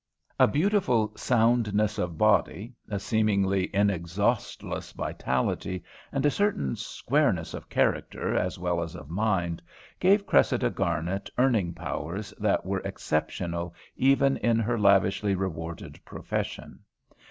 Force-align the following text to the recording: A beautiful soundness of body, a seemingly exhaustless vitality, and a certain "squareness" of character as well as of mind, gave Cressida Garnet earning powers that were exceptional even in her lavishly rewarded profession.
A 0.39 0.47
beautiful 0.47 1.15
soundness 1.15 1.99
of 1.99 2.17
body, 2.17 2.73
a 2.89 2.99
seemingly 2.99 3.65
exhaustless 3.71 4.93
vitality, 4.93 5.83
and 6.11 6.25
a 6.25 6.31
certain 6.31 6.75
"squareness" 6.75 7.53
of 7.53 7.69
character 7.69 8.35
as 8.35 8.57
well 8.57 8.81
as 8.81 8.95
of 8.95 9.11
mind, 9.11 9.61
gave 9.99 10.25
Cressida 10.25 10.71
Garnet 10.71 11.29
earning 11.37 11.75
powers 11.75 12.33
that 12.39 12.65
were 12.65 12.81
exceptional 12.83 13.75
even 13.95 14.37
in 14.37 14.57
her 14.57 14.79
lavishly 14.79 15.35
rewarded 15.35 16.03
profession. 16.03 16.79